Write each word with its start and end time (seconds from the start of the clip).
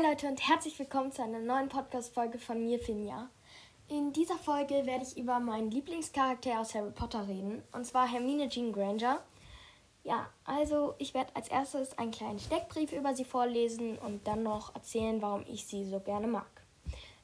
Hi 0.00 0.06
Leute 0.06 0.28
und 0.28 0.48
herzlich 0.48 0.78
willkommen 0.78 1.12
zu 1.12 1.22
einer 1.22 1.40
neuen 1.40 1.68
Podcast-Folge 1.68 2.38
von 2.38 2.62
mir, 2.64 2.78
Finja. 2.78 3.28
In 3.88 4.12
dieser 4.12 4.36
Folge 4.36 4.86
werde 4.86 5.04
ich 5.04 5.18
über 5.18 5.40
meinen 5.40 5.70
Lieblingscharakter 5.70 6.58
aus 6.58 6.74
Harry 6.74 6.90
Potter 6.90 7.28
reden, 7.28 7.62
und 7.72 7.84
zwar 7.84 8.08
Hermine 8.08 8.48
Jean 8.48 8.72
Granger. 8.72 9.22
Ja, 10.02 10.30
also 10.44 10.94
ich 10.98 11.12
werde 11.12 11.34
als 11.36 11.48
erstes 11.48 11.98
einen 11.98 12.12
kleinen 12.12 12.38
Steckbrief 12.38 12.92
über 12.92 13.14
sie 13.14 13.24
vorlesen 13.24 13.98
und 13.98 14.26
dann 14.26 14.42
noch 14.42 14.74
erzählen, 14.74 15.20
warum 15.20 15.44
ich 15.46 15.66
sie 15.66 15.84
so 15.84 16.00
gerne 16.00 16.28
mag. 16.28 16.50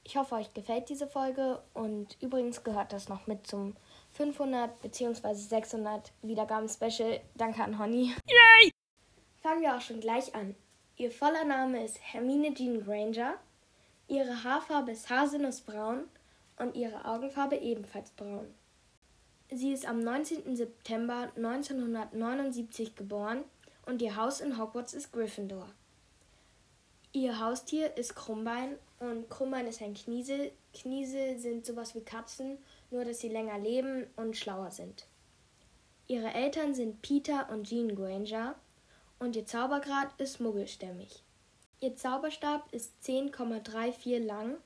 Ich 0.04 0.16
hoffe, 0.18 0.34
euch 0.34 0.52
gefällt 0.52 0.90
diese 0.90 1.06
Folge 1.06 1.62
und 1.72 2.18
übrigens 2.20 2.62
gehört 2.62 2.92
das 2.92 3.08
noch 3.08 3.26
mit 3.26 3.46
zum 3.46 3.74
500 4.12 4.82
bzw. 4.82 5.34
600 5.34 6.12
Wiedergaben-Special. 6.22 7.20
Danke 7.36 7.62
an 7.62 7.78
Honey. 7.78 8.14
Yay! 8.26 8.70
Fangen 9.40 9.62
wir 9.62 9.76
auch 9.76 9.80
schon 9.80 10.00
gleich 10.00 10.34
an. 10.34 10.54
Ihr 10.98 11.10
voller 11.10 11.44
Name 11.44 11.84
ist 11.84 11.98
Hermine 12.00 12.54
Jean 12.54 12.82
Granger. 12.82 13.34
Ihre 14.08 14.44
Haarfarbe 14.44 14.92
ist 14.92 15.10
haselnussbraun 15.10 16.08
und 16.58 16.74
ihre 16.74 17.04
Augenfarbe 17.04 17.56
ebenfalls 17.56 18.10
braun. 18.12 18.46
Sie 19.50 19.74
ist 19.74 19.84
am 19.84 20.00
19. 20.00 20.56
September 20.56 21.30
1979 21.36 22.96
geboren 22.96 23.44
und 23.84 24.00
ihr 24.00 24.16
Haus 24.16 24.40
in 24.40 24.56
Hogwarts 24.56 24.94
ist 24.94 25.12
Gryffindor. 25.12 25.68
Ihr 27.12 27.40
Haustier 27.40 27.94
ist 27.98 28.16
Krummbein 28.16 28.78
und 28.98 29.28
Krummbein 29.28 29.66
ist 29.66 29.82
ein 29.82 29.92
Kniesel. 29.92 30.50
Kniesel 30.72 31.38
sind 31.38 31.66
sowas 31.66 31.94
wie 31.94 32.04
Katzen, 32.04 32.56
nur 32.90 33.04
dass 33.04 33.20
sie 33.20 33.28
länger 33.28 33.58
leben 33.58 34.06
und 34.16 34.34
schlauer 34.34 34.70
sind. 34.70 35.04
Ihre 36.08 36.32
Eltern 36.32 36.72
sind 36.74 37.02
Peter 37.02 37.50
und 37.50 37.64
Jean 37.64 37.94
Granger 37.94 38.54
und 39.18 39.36
ihr 39.36 39.46
Zaubergrad 39.46 40.08
ist 40.18 40.40
muggelstämmig. 40.40 41.22
Ihr 41.80 41.96
Zauberstab 41.96 42.72
ist 42.72 42.92
10,34 43.04 44.18
lang 44.24 44.56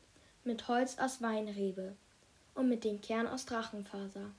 mit 0.44 0.68
Holz 0.68 0.98
aus 0.98 1.20
Weinrebe 1.22 1.96
und 2.54 2.68
mit 2.68 2.84
dem 2.84 3.00
Kern 3.00 3.26
aus 3.26 3.46
Drachenfaser. 3.46 4.30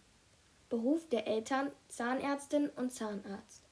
Beruf 0.70 1.08
der 1.10 1.28
Eltern 1.28 1.72
Zahnärztin 1.90 2.70
und 2.70 2.94
Zahnarzt. 2.94 3.64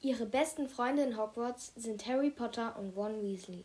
Ihre 0.00 0.26
besten 0.26 0.68
Freunde 0.68 1.02
in 1.02 1.16
Hogwarts 1.16 1.72
sind 1.76 2.06
Harry 2.06 2.30
Potter 2.30 2.76
und 2.78 2.96
Ron 2.96 3.22
Weasley. 3.22 3.64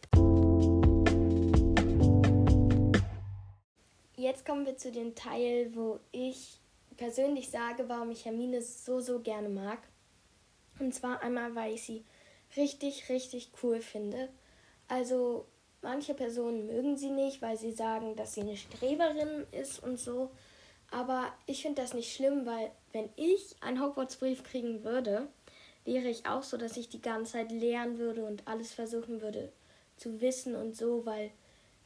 Jetzt 4.16 4.45
kommen 4.45 4.66
wir 4.66 4.77
zu 4.77 4.92
dem 4.92 5.16
Teil, 5.16 5.71
wo 5.75 5.99
ich 6.11 6.59
persönlich 6.97 7.49
sage, 7.49 7.88
warum 7.88 8.11
ich 8.11 8.25
Hermine 8.25 8.61
so, 8.61 8.99
so 8.99 9.19
gerne 9.19 9.49
mag. 9.49 9.80
Und 10.80 10.94
zwar 10.94 11.22
einmal, 11.22 11.56
weil 11.56 11.73
ich 11.73 11.83
sie 11.83 12.03
richtig, 12.56 13.09
richtig 13.09 13.52
cool 13.61 13.81
finde. 13.81 14.30
Also 14.88 15.45
manche 15.81 16.14
Personen 16.14 16.67
mögen 16.67 16.97
sie 16.97 17.09
nicht, 17.09 17.42
weil 17.42 17.58
sie 17.58 17.72
sagen, 17.72 18.16
dass 18.16 18.33
sie 18.33 18.42
eine 18.42 18.58
Streberin 18.58 19.45
ist 19.52 19.81
und 19.83 20.00
so. 20.00 20.31
Aber 20.92 21.33
ich 21.45 21.61
finde 21.61 21.81
das 21.81 21.94
nicht 21.94 22.16
schlimm, 22.16 22.45
weil 22.45 22.72
wenn 22.94 23.09
ich 23.16 23.55
einen 23.61 23.81
Hogwarts-Brief 23.81 24.44
kriegen 24.44 24.83
würde, 24.83 25.28
wäre 25.83 26.08
ich 26.08 26.25
auch 26.25 26.44
so, 26.44 26.58
dass 26.58 26.78
ich 26.78 26.89
die 26.89 27.02
ganze 27.02 27.33
Zeit 27.33 27.52
lernen 27.52 27.98
würde 27.98 28.23
und 28.25 28.48
alles 28.48 28.73
versuchen 28.73 29.22
würde 29.22 29.52
zu 29.98 30.22
wissen 30.22 30.55
und 30.55 30.75
so, 30.75 31.05
weil 31.05 31.31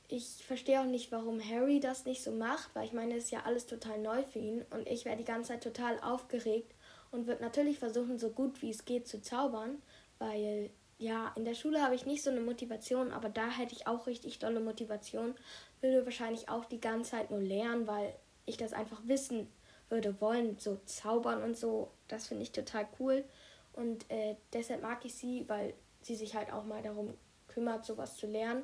ich 0.08 0.25
verstehe 0.45 0.81
auch 0.81 0.86
nicht, 0.86 1.12
warum 1.12 1.42
Harry 1.42 1.80
das 1.80 2.06
nicht 2.06 2.22
so 2.22 2.31
macht, 2.31 2.75
weil 2.75 2.86
ich 2.86 2.94
meine, 2.94 3.16
es 3.16 3.25
ist 3.25 3.31
ja 3.31 3.44
alles 3.45 3.66
total 3.66 4.00
neu 4.00 4.23
für 4.23 4.39
ihn 4.39 4.66
und 4.72 4.88
ich 4.88 5.06
wäre 5.06 5.16
die 5.16 5.23
ganze 5.23 5.53
Zeit 5.53 5.64
total 5.64 6.00
aufgeregt 6.02 6.73
und 7.11 7.27
wird 7.27 7.41
natürlich 7.41 7.79
versuchen, 7.79 8.17
so 8.17 8.29
gut 8.29 8.61
wie 8.61 8.69
es 8.69 8.85
geht 8.85 9.07
zu 9.07 9.21
zaubern, 9.21 9.81
weil 10.19 10.71
ja, 10.97 11.31
in 11.35 11.45
der 11.45 11.55
Schule 11.55 11.81
habe 11.81 11.95
ich 11.95 12.05
nicht 12.05 12.23
so 12.23 12.29
eine 12.29 12.41
Motivation, 12.41 13.11
aber 13.11 13.29
da 13.29 13.49
hätte 13.49 13.73
ich 13.73 13.87
auch 13.87 14.05
richtig 14.05 14.37
tolle 14.39 14.59
Motivation, 14.59 15.35
würde 15.81 16.05
wahrscheinlich 16.05 16.47
auch 16.47 16.66
die 16.66 16.79
ganze 16.79 17.11
Zeit 17.11 17.31
nur 17.31 17.41
lernen, 17.41 17.88
weil 17.88 18.13
ich 18.45 18.57
das 18.57 18.73
einfach 18.73 19.01
wissen 19.05 19.47
würde 19.89 20.21
wollen, 20.21 20.57
so 20.59 20.77
zaubern 20.85 21.41
und 21.41 21.57
so. 21.57 21.91
Das 22.07 22.27
finde 22.27 22.44
ich 22.44 22.51
total 22.51 22.88
cool 23.00 23.25
und 23.73 24.09
äh, 24.09 24.35
deshalb 24.53 24.83
mag 24.83 25.03
ich 25.05 25.16
sie, 25.16 25.45
weil 25.47 25.73
sie 26.01 26.16
sich 26.16 26.35
halt 26.35 26.51
auch 26.53 26.66
mal 26.66 26.81
darum 26.81 27.16
kümmert, 27.47 27.85
sowas 27.85 28.17
zu 28.17 28.27
lernen. 28.27 28.63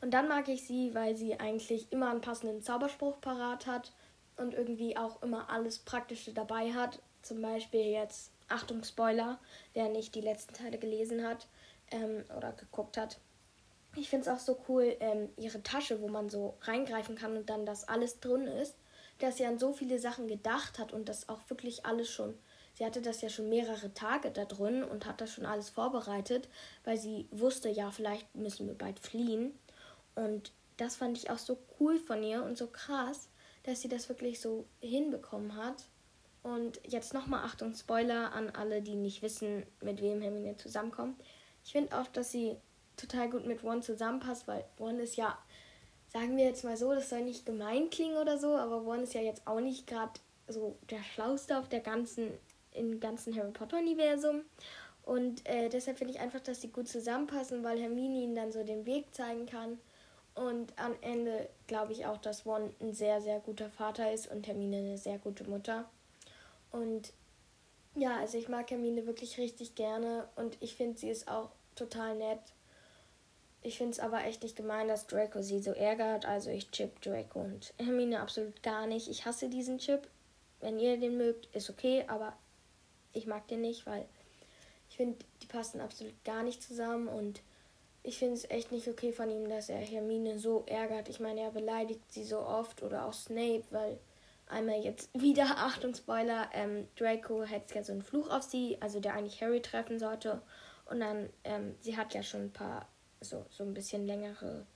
Und 0.00 0.12
dann 0.12 0.28
mag 0.28 0.48
ich 0.48 0.66
sie, 0.66 0.94
weil 0.94 1.16
sie 1.16 1.38
eigentlich 1.40 1.90
immer 1.92 2.10
einen 2.10 2.20
passenden 2.20 2.62
Zauberspruch 2.62 3.20
parat 3.20 3.66
hat 3.66 3.92
und 4.36 4.52
irgendwie 4.52 4.96
auch 4.96 5.22
immer 5.22 5.48
alles 5.48 5.78
Praktische 5.78 6.32
dabei 6.32 6.72
hat, 6.72 7.00
zum 7.24 7.42
Beispiel 7.42 7.86
jetzt, 7.86 8.32
Achtung, 8.48 8.84
Spoiler, 8.84 9.38
wer 9.72 9.88
nicht 9.88 10.14
die 10.14 10.20
letzten 10.20 10.54
Teile 10.54 10.78
gelesen 10.78 11.26
hat 11.26 11.46
ähm, 11.90 12.24
oder 12.36 12.52
geguckt 12.52 12.96
hat. 12.96 13.18
Ich 13.96 14.08
finde 14.08 14.28
es 14.28 14.34
auch 14.34 14.40
so 14.40 14.58
cool, 14.68 14.96
ähm, 15.00 15.28
ihre 15.36 15.62
Tasche, 15.62 16.00
wo 16.00 16.08
man 16.08 16.28
so 16.28 16.54
reingreifen 16.62 17.16
kann 17.16 17.36
und 17.36 17.48
dann 17.48 17.64
das 17.64 17.88
alles 17.88 18.20
drin 18.20 18.46
ist, 18.46 18.74
dass 19.18 19.36
sie 19.36 19.46
an 19.46 19.58
so 19.58 19.72
viele 19.72 19.98
Sachen 19.98 20.26
gedacht 20.26 20.78
hat 20.78 20.92
und 20.92 21.08
das 21.08 21.28
auch 21.28 21.40
wirklich 21.48 21.86
alles 21.86 22.10
schon. 22.10 22.34
Sie 22.74 22.84
hatte 22.84 23.00
das 23.00 23.20
ja 23.20 23.28
schon 23.28 23.48
mehrere 23.48 23.94
Tage 23.94 24.32
da 24.32 24.44
drin 24.44 24.82
und 24.82 25.06
hat 25.06 25.20
das 25.20 25.30
schon 25.30 25.46
alles 25.46 25.70
vorbereitet, 25.70 26.48
weil 26.82 26.96
sie 26.96 27.28
wusste, 27.30 27.68
ja, 27.68 27.92
vielleicht 27.92 28.34
müssen 28.34 28.66
wir 28.66 28.74
bald 28.74 28.98
fliehen. 28.98 29.56
Und 30.16 30.52
das 30.76 30.96
fand 30.96 31.16
ich 31.16 31.30
auch 31.30 31.38
so 31.38 31.56
cool 31.78 31.98
von 31.98 32.22
ihr 32.24 32.42
und 32.42 32.58
so 32.58 32.66
krass, 32.66 33.28
dass 33.62 33.80
sie 33.80 33.88
das 33.88 34.08
wirklich 34.08 34.40
so 34.40 34.66
hinbekommen 34.80 35.54
hat. 35.56 35.84
Und 36.44 36.78
jetzt 36.86 37.14
nochmal 37.14 37.42
Achtung, 37.42 37.74
Spoiler 37.74 38.32
an 38.32 38.50
alle, 38.50 38.82
die 38.82 38.96
nicht 38.96 39.22
wissen, 39.22 39.64
mit 39.80 40.02
wem 40.02 40.20
Hermine 40.20 40.58
zusammenkommt. 40.58 41.18
Ich 41.64 41.72
finde 41.72 41.98
auch, 41.98 42.06
dass 42.08 42.30
sie 42.30 42.56
total 42.98 43.30
gut 43.30 43.46
mit 43.46 43.64
Ron 43.64 43.80
zusammenpasst, 43.82 44.46
weil 44.46 44.62
Ron 44.78 45.00
ist 45.00 45.16
ja, 45.16 45.38
sagen 46.12 46.36
wir 46.36 46.44
jetzt 46.44 46.62
mal 46.62 46.76
so, 46.76 46.94
das 46.94 47.08
soll 47.08 47.22
nicht 47.22 47.46
gemein 47.46 47.88
klingen 47.88 48.18
oder 48.18 48.38
so, 48.38 48.54
aber 48.56 48.76
Ron 48.76 49.02
ist 49.02 49.14
ja 49.14 49.22
jetzt 49.22 49.46
auch 49.46 49.60
nicht 49.60 49.86
gerade 49.86 50.12
so 50.46 50.76
der 50.90 51.02
Schlauste 51.02 51.58
auf 51.58 51.70
der 51.70 51.80
ganzen, 51.80 52.30
im 52.72 53.00
ganzen 53.00 53.34
Harry 53.34 53.50
Potter-Universum. 53.50 54.42
Und 55.02 55.48
äh, 55.48 55.70
deshalb 55.70 55.96
finde 55.96 56.12
ich 56.12 56.20
einfach, 56.20 56.40
dass 56.40 56.60
sie 56.60 56.70
gut 56.70 56.88
zusammenpassen, 56.88 57.64
weil 57.64 57.80
Hermine 57.80 58.18
ihnen 58.18 58.34
dann 58.34 58.52
so 58.52 58.64
den 58.64 58.84
Weg 58.84 59.14
zeigen 59.14 59.46
kann. 59.46 59.78
Und 60.34 60.78
am 60.78 60.94
Ende 61.00 61.48
glaube 61.68 61.92
ich 61.92 62.04
auch, 62.04 62.18
dass 62.18 62.44
Ron 62.44 62.74
ein 62.80 62.92
sehr, 62.92 63.22
sehr 63.22 63.40
guter 63.40 63.70
Vater 63.70 64.12
ist 64.12 64.30
und 64.30 64.46
Hermine 64.46 64.76
eine 64.76 64.98
sehr 64.98 65.16
gute 65.18 65.48
Mutter. 65.48 65.88
Und 66.74 67.12
ja, 67.94 68.18
also 68.18 68.36
ich 68.36 68.48
mag 68.48 68.68
Hermine 68.68 69.06
wirklich 69.06 69.38
richtig 69.38 69.76
gerne 69.76 70.28
und 70.34 70.56
ich 70.60 70.74
finde, 70.74 70.98
sie 70.98 71.08
ist 71.08 71.28
auch 71.28 71.50
total 71.76 72.16
nett. 72.16 72.40
Ich 73.62 73.78
finde 73.78 73.92
es 73.92 74.00
aber 74.00 74.24
echt 74.24 74.42
nicht 74.42 74.56
gemein, 74.56 74.88
dass 74.88 75.06
Draco 75.06 75.40
sie 75.40 75.62
so 75.62 75.70
ärgert. 75.70 76.26
Also 76.26 76.50
ich 76.50 76.72
chip 76.72 77.00
Draco 77.00 77.40
und 77.40 77.72
Hermine 77.78 78.20
absolut 78.20 78.60
gar 78.64 78.88
nicht. 78.88 79.08
Ich 79.08 79.24
hasse 79.24 79.48
diesen 79.48 79.78
Chip. 79.78 80.08
Wenn 80.60 80.80
ihr 80.80 80.98
den 80.98 81.16
mögt, 81.16 81.46
ist 81.54 81.70
okay, 81.70 82.04
aber 82.08 82.32
ich 83.12 83.26
mag 83.26 83.46
den 83.46 83.60
nicht, 83.60 83.86
weil 83.86 84.04
ich 84.90 84.96
finde, 84.96 85.24
die 85.42 85.46
passen 85.46 85.80
absolut 85.80 86.12
gar 86.24 86.42
nicht 86.42 86.60
zusammen 86.60 87.06
und 87.06 87.40
ich 88.02 88.18
finde 88.18 88.34
es 88.34 88.50
echt 88.50 88.72
nicht 88.72 88.88
okay 88.88 89.12
von 89.12 89.30
ihm, 89.30 89.48
dass 89.48 89.68
er 89.68 89.78
Hermine 89.78 90.38
so 90.38 90.64
ärgert. 90.66 91.08
Ich 91.08 91.20
meine, 91.20 91.40
er 91.40 91.50
beleidigt 91.52 92.12
sie 92.12 92.24
so 92.24 92.40
oft 92.40 92.82
oder 92.82 93.06
auch 93.06 93.14
Snape, 93.14 93.64
weil 93.70 93.98
Einmal 94.46 94.82
jetzt 94.82 95.10
wieder, 95.14 95.44
Achtung, 95.56 95.94
Spoiler, 95.94 96.50
ähm, 96.52 96.88
Draco 96.96 97.46
hat 97.46 97.74
ja 97.74 97.82
so 97.82 97.92
einen 97.92 98.02
Fluch 98.02 98.30
auf 98.30 98.42
sie, 98.42 98.76
also 98.80 99.00
der 99.00 99.14
eigentlich 99.14 99.42
Harry 99.42 99.62
treffen 99.62 99.98
sollte. 99.98 100.42
Und 100.86 101.00
dann, 101.00 101.30
ähm, 101.44 101.74
sie 101.80 101.96
hat 101.96 102.14
ja 102.14 102.22
schon 102.22 102.42
ein 102.42 102.52
paar, 102.52 102.88
so, 103.20 103.46
so 103.50 103.64
ein 103.64 103.72
bisschen 103.72 104.06
längere 104.06 104.66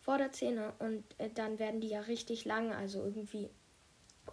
Vorderzähne 0.00 0.72
und 0.78 1.04
äh, 1.18 1.30
dann 1.30 1.58
werden 1.58 1.80
die 1.80 1.88
ja 1.88 2.00
richtig 2.00 2.44
lang, 2.44 2.72
also 2.72 3.02
irgendwie, 3.02 3.48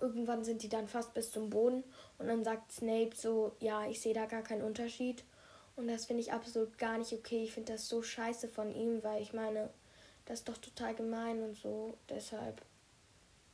irgendwann 0.02 0.44
sind 0.44 0.64
die 0.64 0.70
dann 0.70 0.88
fast 0.88 1.14
bis 1.14 1.32
zum 1.32 1.50
Boden 1.50 1.84
und 2.18 2.28
dann 2.28 2.44
sagt 2.44 2.72
Snape 2.72 3.12
so, 3.16 3.56
ja, 3.60 3.88
ich 3.88 4.02
sehe 4.02 4.14
da 4.14 4.26
gar 4.26 4.44
keinen 4.44 4.64
Unterschied. 4.64 5.24
Und 5.76 5.88
das 5.88 6.06
finde 6.06 6.22
ich 6.22 6.32
absolut 6.32 6.78
gar 6.78 6.98
nicht 6.98 7.14
okay. 7.14 7.44
Ich 7.44 7.54
finde 7.54 7.74
das 7.74 7.88
so 7.88 8.04
scheiße 8.04 8.48
von 8.48 8.72
ihm, 8.72 9.04
weil 9.04 9.22
ich 9.22 9.34
meine, 9.34 9.72
das 10.26 10.40
ist 10.40 10.50
doch 10.50 10.58
total 10.58 10.94
gemein 10.94 11.42
und 11.42 11.56
so. 11.56 11.98
Deshalb 12.10 12.62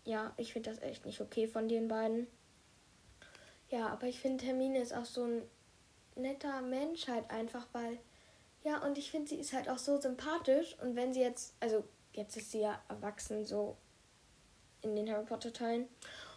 ja, 0.06 0.34
ich 0.38 0.54
finde 0.54 0.70
das 0.70 0.82
echt 0.82 1.06
nicht 1.06 1.22
okay 1.22 1.48
von 1.48 1.68
den 1.68 1.88
beiden. 1.88 2.28
Ja, 3.70 3.88
aber 3.90 4.08
ich 4.08 4.20
finde, 4.20 4.46
Hermine 4.46 4.80
ist 4.80 4.96
auch 4.96 5.06
so 5.06 5.24
ein 5.24 5.44
netter 6.16 6.62
Mensch 6.62 7.08
halt 7.08 7.30
einfach, 7.30 7.68
weil, 7.72 8.00
ja, 8.64 8.84
und 8.84 8.98
ich 8.98 9.12
finde, 9.12 9.30
sie 9.30 9.40
ist 9.40 9.54
halt 9.54 9.70
auch 9.70 9.78
so 9.78 10.00
sympathisch. 10.00 10.76
Und 10.82 10.96
wenn 10.96 11.14
sie 11.14 11.22
jetzt, 11.22 11.54
also 11.60 11.84
jetzt 12.14 12.36
ist 12.36 12.52
sie 12.52 12.62
ja 12.62 12.82
erwachsen, 12.90 13.46
so 13.46 13.78
in 14.82 14.96
den 14.96 15.10
Harry 15.10 15.26
Potter 15.26 15.54
Teilen. 15.54 15.88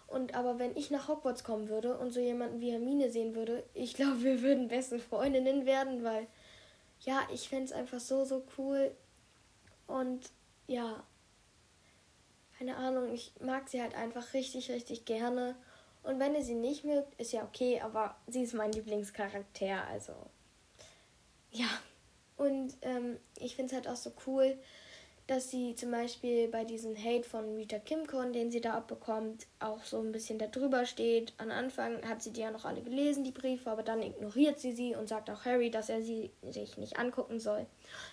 Und 0.07 0.35
aber 0.35 0.59
wenn 0.59 0.77
ich 0.77 0.91
nach 0.91 1.09
Hogwarts 1.09 1.43
kommen 1.43 1.69
würde 1.69 1.97
und 1.97 2.11
so 2.11 2.21
jemanden 2.21 2.61
wie 2.61 2.73
Hermine 2.73 3.11
sehen 3.11 3.35
würde, 3.35 3.65
ich 3.73 3.95
glaube, 3.95 4.23
wir 4.23 4.43
würden 4.43 4.69
beste 4.69 4.99
Freundinnen 4.99 5.65
werden, 5.65 6.05
weil, 6.05 6.27
ja, 7.01 7.21
ich 7.33 7.49
fände 7.49 7.65
es 7.65 7.73
einfach 7.73 8.01
so, 8.01 8.25
so 8.25 8.45
cool. 8.59 8.95
Und 9.87 10.31
ja, 10.67 11.03
keine 12.63 12.77
Ahnung, 12.77 13.13
ich 13.13 13.33
mag 13.41 13.69
sie 13.69 13.83
halt 13.83 13.97
einfach 13.97 14.35
richtig, 14.35 14.71
richtig 14.71 15.05
gerne. 15.05 15.57
Und 16.05 16.21
wenn 16.21 16.37
ihr 16.37 16.45
sie 16.45 16.55
nicht 16.55 16.85
mögt, 16.85 17.21
ist 17.21 17.33
ja 17.33 17.43
okay, 17.43 17.81
aber 17.81 18.15
sie 18.29 18.45
ist 18.45 18.55
mein 18.55 18.71
Lieblingscharakter, 18.71 19.85
also 19.89 20.13
ja. 21.51 21.67
Und 22.37 22.77
ähm, 22.83 23.19
ich 23.37 23.57
finde 23.57 23.71
es 23.71 23.75
halt 23.75 23.89
auch 23.89 23.97
so 23.97 24.13
cool, 24.27 24.57
dass 25.27 25.51
sie 25.51 25.75
zum 25.75 25.91
Beispiel 25.91 26.47
bei 26.49 26.65
diesem 26.65 26.97
Hate 26.97 27.29
von 27.29 27.57
Rita 27.57 27.81
Kimcon, 27.81 28.33
den 28.33 28.53
sie 28.53 28.61
da 28.61 28.75
abbekommt, 28.75 29.47
auch 29.59 29.83
so 29.83 29.99
ein 29.99 30.13
bisschen 30.13 30.39
darüber 30.39 30.87
steht. 30.87 31.33
Am 31.39 31.51
Anfang 31.51 32.09
hat 32.09 32.23
sie 32.23 32.33
die 32.33 32.43
ja 32.43 32.53
noch 32.53 32.65
alle 32.65 32.83
gelesen, 32.83 33.25
die 33.25 33.33
Briefe, 33.33 33.71
aber 33.71 33.83
dann 33.83 34.03
ignoriert 34.03 34.61
sie 34.61 34.73
sie 34.73 34.95
und 34.95 35.09
sagt 35.09 35.31
auch 35.31 35.45
Harry, 35.45 35.71
dass 35.71 35.89
er 35.89 36.03
sie 36.03 36.31
sich 36.49 36.77
nicht 36.79 36.97
angucken 36.97 37.41
soll. 37.41 37.67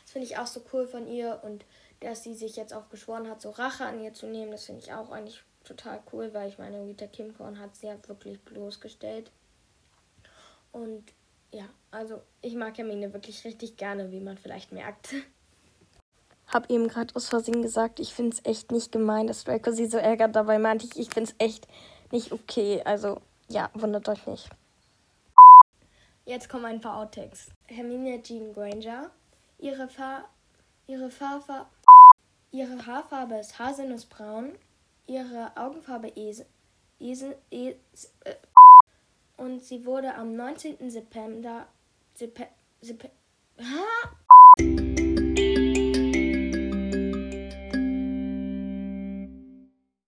Das 0.04 0.12
finde 0.12 0.28
ich 0.28 0.38
auch 0.38 0.48
so 0.48 0.64
cool 0.74 0.88
von 0.88 1.08
ihr 1.08 1.40
und 1.44 1.66
dass 2.00 2.24
sie 2.24 2.34
sich 2.34 2.56
jetzt 2.56 2.74
auch 2.74 2.90
geschworen 2.90 3.30
hat, 3.30 3.42
so 3.42 3.50
Rache 3.50 3.86
an 3.86 4.02
ihr 4.02 4.14
zu 4.14 4.28
nehmen, 4.28 4.52
das 4.52 4.66
finde 4.66 4.82
ich 4.82 4.94
auch 4.94 5.12
eigentlich 5.12 5.44
total 5.64 6.02
cool, 6.12 6.34
weil 6.34 6.50
ich 6.50 6.58
meine, 6.58 6.84
Rita 6.84 7.08
Kimcorn 7.08 7.60
hat 7.60 7.76
sie 7.76 7.88
ja 7.88 7.98
wirklich 8.08 8.40
bloßgestellt. 8.42 9.32
Und 10.72 11.04
ja, 11.52 11.66
also 11.92 12.22
ich 12.42 12.56
mag 12.56 12.78
Hermine 12.78 13.14
wirklich 13.14 13.44
richtig 13.44 13.78
gerne, 13.78 14.12
wie 14.12 14.20
man 14.20 14.38
vielleicht 14.38 14.72
merkt. 14.72 15.14
Hab 16.48 16.70
eben 16.70 16.88
gerade 16.88 17.16
aus 17.16 17.28
Versehen 17.28 17.62
gesagt, 17.62 18.00
ich 18.00 18.14
finde 18.14 18.36
es 18.36 18.46
echt 18.46 18.72
nicht 18.72 18.92
gemein, 18.92 19.28
dass 19.28 19.44
Draco 19.44 19.72
sie 19.72 19.86
so 19.86 19.98
ärgert. 19.98 20.36
Dabei 20.36 20.58
meinte 20.58 20.86
ich, 20.86 20.98
ich 20.98 21.10
finde 21.10 21.32
es 21.32 21.46
echt 21.46 21.68
nicht 22.12 22.32
okay. 22.32 22.82
Also 22.86 23.22
ja, 23.50 23.70
wundert 23.74 24.10
euch 24.10 24.26
nicht. 24.26 24.50
Jetzt 26.26 26.50
kommen 26.50 26.66
ein 26.66 26.82
paar 26.82 26.98
Outtakes. 26.98 27.50
Hermine 27.68 28.22
Jean 28.22 28.54
Granger. 28.54 29.12
Ihre, 29.58 29.88
Fa 29.88 30.26
ihre, 30.88 31.10
Farfa 31.12 31.70
ihre 32.52 32.86
Haarfarbe 32.86 33.36
ist 33.36 33.60
haselnussbraun. 33.60 34.54
Ihre 35.08 35.52
Augenfarbe 35.56 36.10
Esel. 36.10 36.46
Esel. 37.00 37.38
Esel 37.52 37.80
äh, 38.26 38.36
und 39.38 39.64
sie 39.64 39.86
wurde 39.86 40.16
am 40.16 40.36
19. 40.36 40.90
September. 40.90 41.68
September. 42.14 42.52
September 42.82 43.14